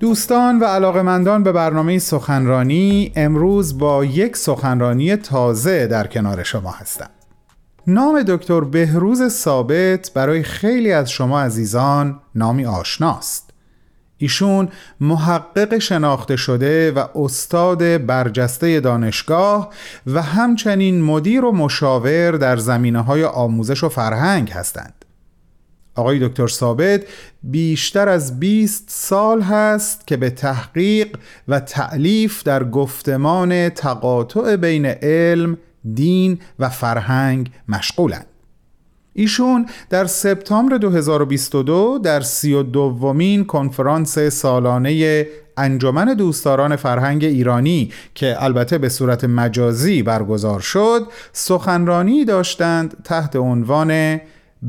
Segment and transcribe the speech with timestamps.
[0.00, 7.10] دوستان و علاقمندان به برنامه سخنرانی امروز با یک سخنرانی تازه در کنار شما هستم.
[7.86, 13.50] نام دکتر بهروز ثابت برای خیلی از شما عزیزان نامی آشناست.
[14.18, 14.68] ایشون
[15.00, 19.70] محقق شناخته شده و استاد برجسته دانشگاه
[20.06, 24.99] و همچنین مدیر و مشاور در زمینه های آموزش و فرهنگ هستند.
[25.94, 27.02] آقای دکتر ثابت
[27.42, 31.16] بیشتر از 20 سال هست که به تحقیق
[31.48, 35.58] و تعلیف در گفتمان تقاطع بین علم،
[35.94, 38.26] دین و فرهنگ مشغولند.
[39.12, 48.44] ایشون در سپتامبر 2022 در سی و دومین کنفرانس سالانه انجمن دوستداران فرهنگ ایرانی که
[48.44, 54.20] البته به صورت مجازی برگزار شد سخنرانی داشتند تحت عنوان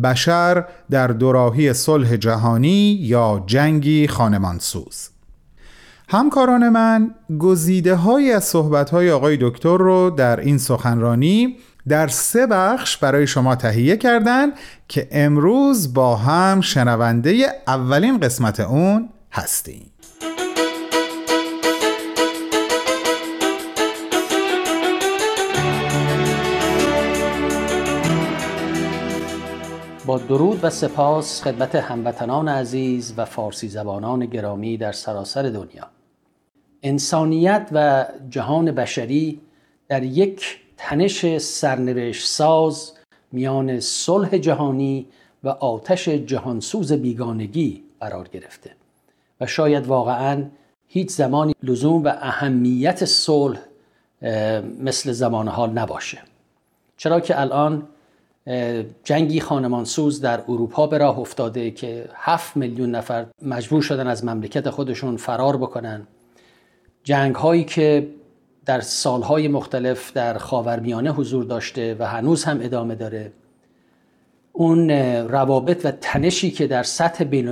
[0.04, 5.10] بشر در دوراهی صلح جهانی یا جنگی خانمانسوز.
[6.10, 12.48] همکاران من گزیده های از صحبت های آقای دکتر رو در این سخنرانی در سه
[12.48, 14.48] بخش برای شما تهیه کردن
[14.88, 19.91] که امروز با هم شنونده اولین قسمت اون هستیم.
[30.06, 35.88] با درود و سپاس خدمت هموطنان عزیز و فارسی زبانان گرامی در سراسر دنیا.
[36.84, 39.42] انسانیت و جهان بشری
[39.88, 42.94] در یک تنش سرنوشت ساز
[43.32, 45.08] میان صلح جهانی
[45.44, 48.72] و آتش جهانسوز بیگانگی قرار گرفته
[49.42, 50.46] و شاید واقعا
[50.88, 53.60] هیچ زمانی لزوم و اهمیت صلح
[54.80, 56.20] مثل زمان حال نباشه.
[56.98, 57.88] چرا که الان
[59.04, 64.70] جنگی خانمانسوز در اروپا به راه افتاده که هفت میلیون نفر مجبور شدن از مملکت
[64.70, 66.08] خودشون فرار بکنن.
[67.04, 68.08] جنگ هایی که
[68.66, 73.32] در سالهای مختلف در خاورمیانه حضور داشته و هنوز هم ادامه داره.
[74.54, 74.90] اون
[75.30, 77.48] روابط و تنشی که در سطح بین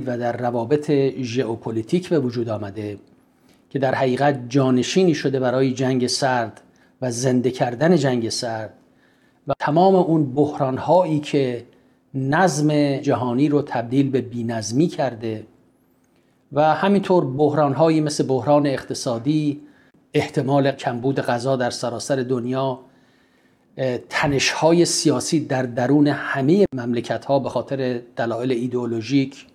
[0.00, 0.90] و در روابط
[1.20, 2.98] ژئوپلیتیک به وجود آمده
[3.70, 6.60] که در حقیقت جانشینی شده برای جنگ سرد
[7.02, 8.72] و زنده کردن جنگ سرد.
[9.48, 11.66] و تمام اون بحران هایی که
[12.14, 15.46] نظم جهانی رو تبدیل به بینظمی کرده
[16.52, 19.60] و همینطور بحران هایی مثل بحران اقتصادی
[20.14, 22.80] احتمال کمبود غذا در سراسر دنیا
[24.08, 29.46] تنش های سیاسی در درون همه مملکت ها به خاطر دلایل ایدئولوژیک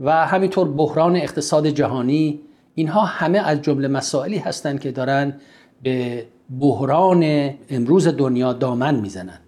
[0.00, 2.40] و همینطور بحران اقتصاد جهانی
[2.74, 5.40] اینها همه از جمله مسائلی هستند که دارن
[5.82, 6.26] به
[6.58, 9.40] بحران امروز دنیا دامن می‌زنند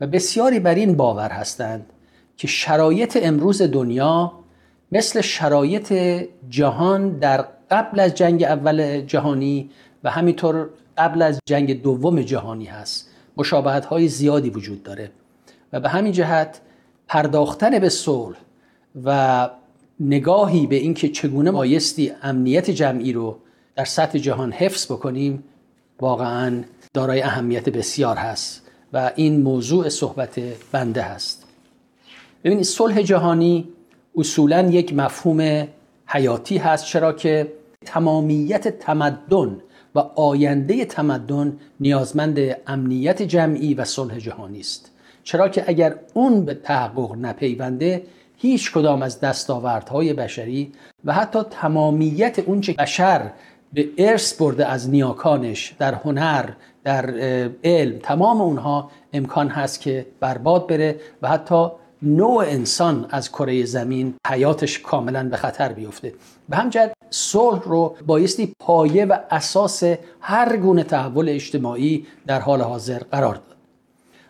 [0.00, 1.86] و بسیاری بر این باور هستند
[2.36, 4.32] که شرایط امروز دنیا
[4.92, 5.92] مثل شرایط
[6.48, 9.70] جهان در قبل از جنگ اول جهانی
[10.04, 10.68] و همینطور
[10.98, 13.10] قبل از جنگ دوم جهانی هست.
[13.36, 15.10] مشابهت های زیادی وجود داره
[15.72, 16.60] و به همین جهت
[17.08, 18.36] پرداختن به صلح
[19.04, 19.50] و
[20.00, 23.38] نگاهی به اینکه چگونه بایستی امنیت جمعی رو
[23.76, 25.44] در سطح جهان حفظ بکنیم
[26.00, 26.62] واقعا
[26.94, 30.40] دارای اهمیت بسیار هست و این موضوع صحبت
[30.72, 31.46] بنده هست.
[32.44, 33.68] ببینید صلح جهانی
[34.16, 35.68] اصولا یک مفهوم
[36.06, 37.52] حیاتی هست چرا که
[37.86, 39.60] تمامیت تمدن
[39.94, 44.90] و آینده تمدن نیازمند امنیت جمعی و صلح جهانی است.
[45.24, 48.02] چرا که اگر اون به تحقق نپیونده
[48.36, 50.72] هیچ کدام از دستاوردهای بشری
[51.04, 53.30] و حتی تمامیت اونچه بشر
[53.72, 56.50] به ارث برده از نیاکانش در هنر
[56.84, 57.10] در
[57.64, 61.68] علم تمام اونها امکان هست که برباد بره و حتی
[62.02, 66.14] نوع انسان از کره زمین حیاتش کاملا به خطر بیفته.
[66.48, 69.82] به همجد صلح رو بایستی پایه و اساس
[70.20, 73.56] هر گونه تحول اجتماعی در حال حاضر قرار داد.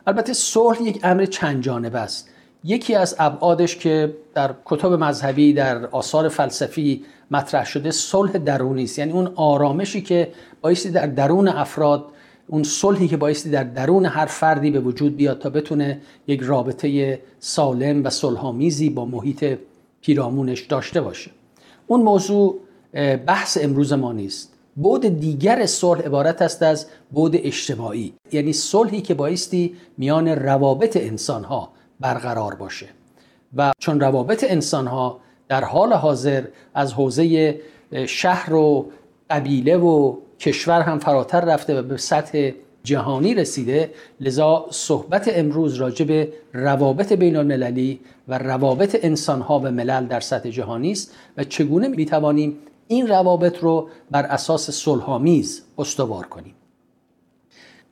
[0.07, 2.31] البته صلح یک امر چند جانبه است.
[2.65, 8.99] یکی از ابعادش که در کتب مذهبی در آثار فلسفی مطرح شده صلح درونی است.
[8.99, 12.05] یعنی اون آرامشی که بایستی در درون افراد
[12.47, 17.21] اون صلحی که بایستی در درون هر فردی به وجود بیاد تا بتونه یک رابطه
[17.39, 19.59] سالم و صلحآمیزی با محیط
[20.01, 21.31] پیرامونش داشته باشه.
[21.87, 22.59] اون موضوع
[23.27, 24.53] بحث امروز ما نیست.
[24.77, 28.15] بود دیگر صلح عبارت است از بود اجتماعی.
[28.33, 32.87] یعنی صلحی که بایستی میان روابط انسان ها برقرار باشه.
[33.57, 37.61] و چون روابط انسان ها در حال حاضر از حوزه
[38.07, 38.91] شهر و
[39.31, 42.51] قبیله و کشور هم فراتر رفته و به سطح
[42.85, 43.91] جهانی رسیده
[44.21, 50.21] لذا صحبت امروز راجع به روابط بین المللی و روابط انسان ها و ملل در
[50.21, 52.59] سطح جهانی است و چگونه می توانیم
[52.89, 56.55] این روابط رو بر اساس صلحآمیز استوار کنیم.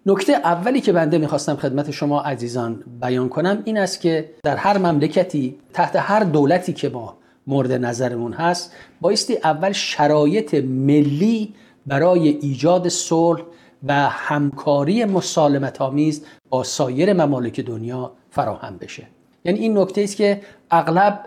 [0.08, 4.78] نکته اولی که بنده می‌خواستم خدمت شما عزیزان بیان کنم این است که در هر
[4.78, 7.16] مملکتی تحت هر دولتی که ما
[7.46, 11.54] مورد نظرمون هست بایستی اول شرایط ملی
[11.86, 13.42] برای ایجاد صلح
[13.86, 19.06] و همکاری مسالمت آمیز با سایر ممالک دنیا فراهم بشه.
[19.44, 21.20] یعنی این نکته است که اغلب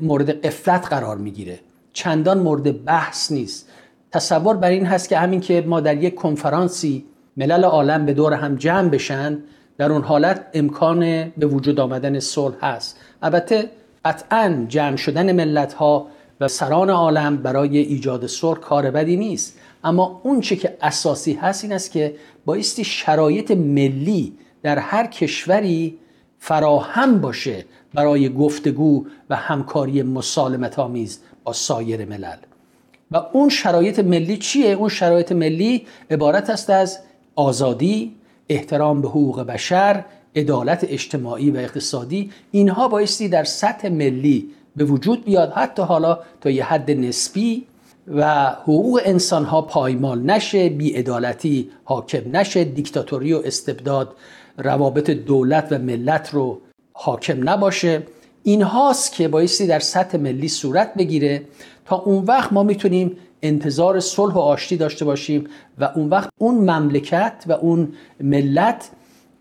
[0.00, 1.58] مورد قفلت قرار می‌گیره.
[1.92, 3.68] چندان مورد بحث نیست.
[4.12, 7.04] تصور بر این هست که همین که ما در یک کنفرانسی
[7.36, 9.38] ملل عالم به دور هم جمع بشن
[9.78, 12.98] در اون حالت امکان به وجود آمدن صلح هست.
[13.22, 13.70] البته
[14.04, 16.06] قطعا جمع شدن ملت ها
[16.40, 19.58] و سران عالم برای ایجاد صلح کار بدی نیست.
[19.84, 22.14] اما اون چه که اساسی هست این است که
[22.44, 24.32] بایستی شرایط ملی
[24.62, 25.98] در هر کشوری
[26.38, 27.64] فراهم باشه
[27.94, 32.36] برای گفتگو و همکاری مسالمت آمیز با سایر ملل.
[33.10, 36.98] و اون شرایط ملی چیه؟ اون شرایط ملی عبارت است از
[37.34, 38.14] آزادی،
[38.48, 40.04] احترام به حقوق بشر،
[40.36, 46.50] عدالت اجتماعی و اقتصادی اینها بایستی در سطح ملی به وجود بیاد حتی حالا تا
[46.50, 47.66] یه حد نسبی
[48.08, 54.16] و حقوق انسان ها پایمال نشه بیعدالتی حاکم نشه دیکتاتوری و استبداد
[54.58, 56.60] روابط دولت و ملت رو
[56.92, 58.02] حاکم نباشه.
[58.42, 61.42] این هاست که بایستی در سطح ملی صورت بگیره.
[61.84, 65.46] تا اون وقت ما می‌تونیم انتظار صلح و آشتی داشته باشیم
[65.78, 68.90] و اون وقت اون مملکت و اون ملت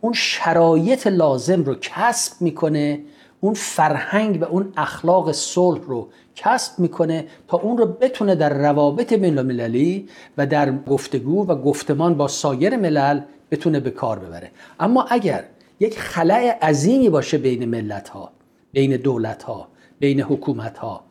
[0.01, 3.00] اون شرایط لازم رو کسب می‌کنه
[3.42, 9.13] اون فرهنگ و اون اخلاق صلح رو کسب می‌کنه تا اون رو بتونه در روابط
[9.13, 13.21] بین المللی و در گفتگو و گفتمان با سایر ملل
[13.51, 14.51] بتونه به کار ببره.
[14.80, 15.44] اما اگر
[15.80, 18.31] یک خلای عظیمی باشه بین ملت ها
[18.71, 19.68] بین دولت ها
[20.00, 21.04] بین حکومت ها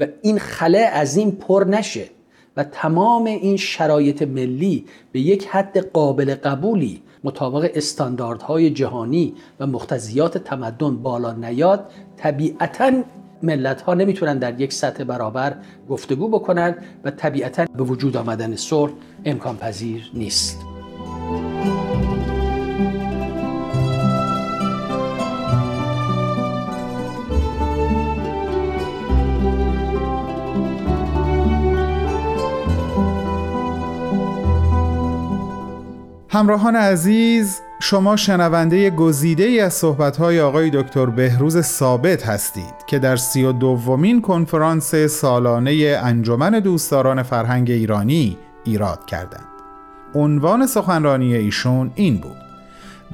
[0.00, 2.04] و این خلای عظیم پر نشه
[2.56, 10.38] و تمام این شرایط ملی به یک حد قابل قبولی مطابق استانداردهای جهانی و مختزیات
[10.38, 12.92] تمدن بالا نیاد طبیعتا
[13.42, 15.56] ملت ها نمی‌تونن در یک سطح برابر
[15.88, 16.74] گفتگو بکنن
[17.04, 18.92] و طبیعتا به وجود آمدن صلح
[19.24, 20.65] امکان پذیر نیست.
[36.36, 43.16] همراهان عزیز شما شنونده گزیده ای از صحبت‌های آقای دکتر بهروز ثابت هستید که در
[43.16, 49.46] سی و دومین کنفرانس سالانه انجمن دوستداران فرهنگ ایرانی ایراد کردند.
[50.14, 52.36] عنوان سخنرانی ایشون این بود: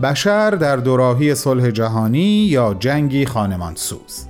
[0.03, 4.27] بشر در دوراهی صلح جهانی یا جنگی خانمانسوز.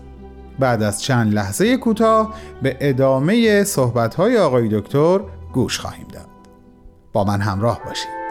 [0.58, 5.20] بعد از چند لحظه کوتاه به ادامه صحبت‌های آقای دکتر
[5.52, 6.28] گوش خواهیم داد.
[7.12, 8.21] با من همراه باشید.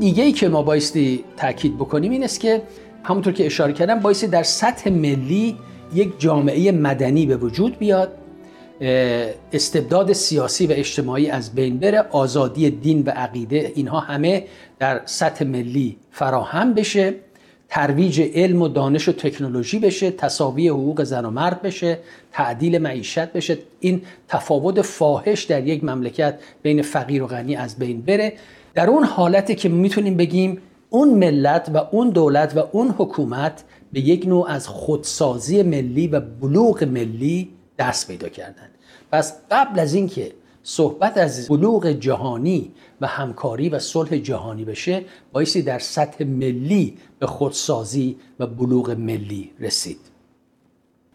[0.00, 2.62] دیگه ای که ما بایستی تاکید بکنیم این است که
[3.02, 5.56] همونطور که اشاره کردم بایستی در سطح ملی
[5.94, 8.12] یک جامعه مدنی به وجود بیاد.
[9.52, 14.44] استبداد سیاسی و اجتماعی از بین بره آزادی دین و عقیده اینها همه
[14.78, 17.14] در سطح ملی فراهم بشه
[17.68, 21.98] ترویج علم و دانش و تکنولوژی بشه تصاوی حقوق زن و مرد بشه
[22.32, 23.58] تعدیل معیشت بشه.
[23.80, 28.32] این تفاوت فاحش در یک مملکت بین فقیر و غنی از بین بره.
[28.76, 30.58] در اون حالتی که می‌تونیم بگیم
[30.90, 36.20] اون ملت و اون دولت و اون حکومت به یک نوع از خودسازی ملی و
[36.20, 38.68] بلوغ ملی دست پیدا کردن.
[39.12, 45.62] پس قبل از اینکه صحبت از بلوغ جهانی و همکاری و صلح جهانی بشه بایستی
[45.62, 49.98] در سطح ملی به خودسازی و بلوغ ملی رسید.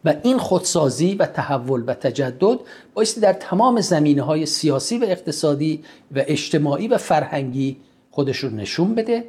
[0.05, 2.60] و این خودسازی و تحول و تجدد
[2.93, 5.84] بایستی در تمام زمینه های سیاسی و اقتصادی
[6.15, 7.77] و اجتماعی و فرهنگی
[8.12, 9.24] خودش رو نشون بده.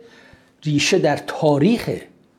[0.65, 1.91] ریشه در تاریخ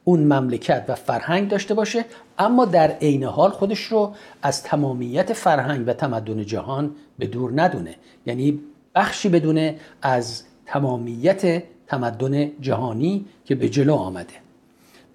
[0.04, 2.06] اون مملکت و فرهنگ داشته باشه
[2.40, 7.96] اما در عین حال خودش رو از تمامیت فرهنگ و تمدن جهان به دور ندونه.
[8.26, 8.60] یعنی
[8.96, 14.34] بخشی بدونه از تمامیت تمدن جهانی که به جلو آمده.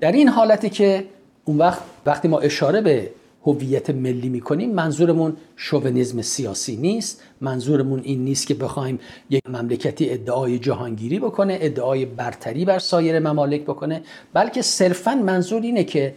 [0.01, 1.05] در این حالتی که
[1.49, 3.11] اون وقت وقتی ما اشاره به
[3.47, 7.23] هویت ملی می‌کنیم منظورمون شوونیزم سیاسی نیست.
[7.41, 8.99] منظورمون این نیست که بخوایم
[9.31, 14.03] یک مملکتی ادعای جهانگیری بکنه ادعای برتری بر سایر ممالک بکنه.
[14.33, 16.15] بلکه صرفا منظور اینه که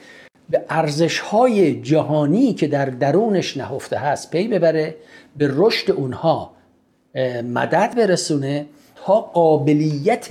[0.50, 4.96] به ارزش های جهانی که در درونش نهفته هست پی ببره
[5.38, 6.52] به رشد اونها
[7.44, 10.28] مدد برسونه تا قابلیت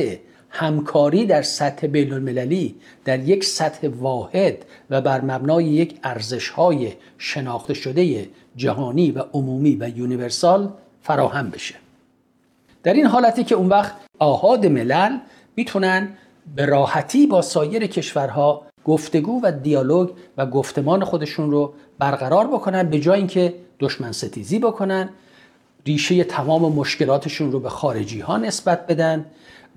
[0.51, 6.93] همکاری در سطح بین المللی در یک سطح واحد و بر مبنای یک ارزش های
[7.19, 11.75] شناخته شده جهانی و عمومی و یونیورسال فراهم بشه.
[12.83, 15.19] در این حالتی که اون وقت آهاد ملل
[15.57, 16.09] می‌تونن
[16.57, 23.01] به راحتی با سایر کشورها گفتگو و دیالوگ و گفتمان خودشون رو برقرار بکنن به
[23.01, 25.09] جای اینکه دشمن ستیزی بکنن
[25.87, 29.27] ریشه تمام مشکلاتشون رو به خارجی ها نسبت بدن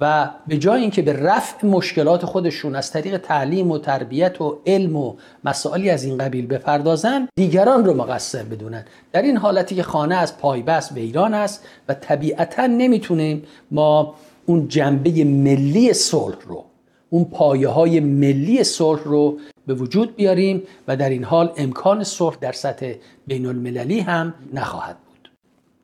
[0.01, 4.95] و به جای اینکه به رفع مشکلات خودشون از طریق تعلیم و تربیت و علم
[4.95, 8.85] و مسائلی از این قبیل بپردازن دیگران رو مقصر بدونن.
[9.11, 15.23] در این حالتی که خانه از پایبست ایران است و طبیعتا نمی‌تونیم ما اون جنبه
[15.23, 16.65] ملی صلح رو
[17.09, 22.37] اون پایه های ملی صلح رو به وجود بیاریم و در این حال امکان صلح
[22.41, 22.93] در سطح
[23.27, 25.31] بین المللی هم نخواهد بود.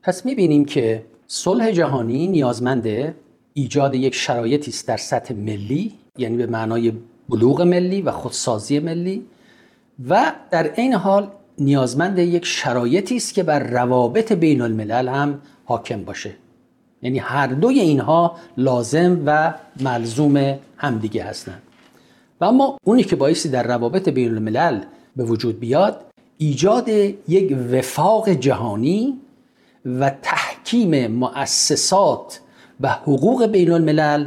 [0.02, 3.14] پس می‌بینیم که صلح جهانی نیازمنده
[3.60, 6.92] ایجاد یک شرایطی است در سطح ملی یعنی به معنای
[7.28, 9.26] بلوغ ملی و خودسازی ملی
[10.08, 16.04] و در این حال نیازمند یک شرایطی است که بر روابط بین الملل هم حاکم
[16.04, 16.34] باشه.
[17.02, 21.62] یعنی هر دوی اینها لازم و ملزوم همدیگه هستند.
[22.40, 24.80] و اما اونی که بایستی در روابط بین الملل
[25.16, 26.04] به وجود بیاد
[26.38, 26.88] ایجاد
[27.28, 29.20] یک وفاق جهانی
[29.86, 32.40] و تحکیم مؤسسات
[32.80, 34.26] و حقوق بین الملل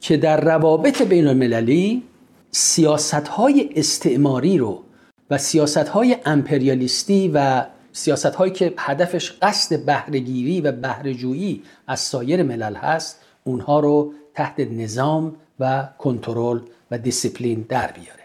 [0.00, 2.02] که در روابط بین المللی
[2.50, 4.82] سیاست های استعماری رو
[5.30, 12.42] و سیاست های امپریالیستی و سیاست هایی که هدفش قصد بهرهگیری و بهرهجویی از سایر
[12.42, 18.22] ملل هست اونها رو تحت نظام و کنترل و دیسیپلین در بیاره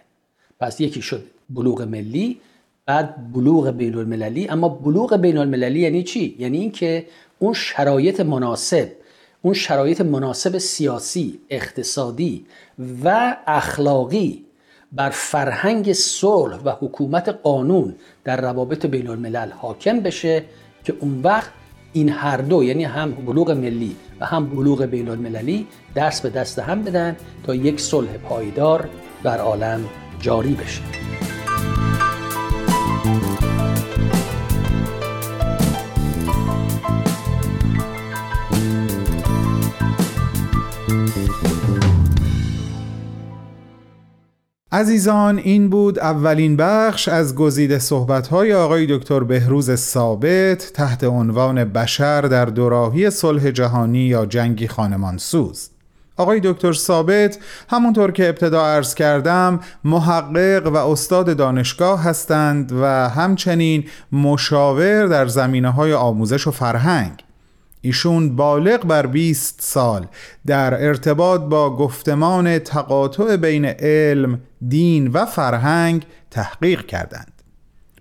[0.59, 2.39] پس یکی شد بلوغ ملی
[2.85, 7.05] بعد بلوغ بین المللی اما بلوغ بین المللی یعنی چی؟ یعنی اینکه
[7.39, 8.89] اون شرایط مناسب
[9.41, 12.45] اون شرایط مناسب سیاسی، اقتصادی
[13.03, 14.45] و اخلاقی
[14.91, 20.43] بر فرهنگ صلح و حکومت قانون در روابط بین الملل حاکم بشه
[20.83, 21.51] که اون وقت
[21.93, 26.59] این هر دو یعنی هم بلوغ ملی و هم بلوغ بین المللی دست به دست
[26.59, 28.89] هم بدن تا یک صلح پایدار
[29.23, 29.85] در عالم
[30.21, 31.28] جاری بشه.
[44.79, 52.21] عزیزان این بود اولین بخش از گزیده صحبت‌های آقای دکتر بهروز ثابت تحت عنوان بشر
[52.21, 55.69] در دوراهی صلح جهانی یا جنگی خانمانسوز
[56.17, 63.83] آقای دکتر ثابت همونطور که ابتدا عرض کردم محقق و استاد دانشگاه هستند و همچنین
[64.11, 67.23] مشاور در زمینه های آموزش و فرهنگ.
[67.81, 70.07] ایشون بالغ بر 20 سال
[70.45, 77.38] در ارتباط با گفتمان تقاطع بین علم، دین و فرهنگ تحقیق کردند.